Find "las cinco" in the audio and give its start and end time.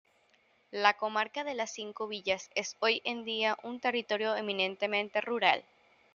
1.53-2.07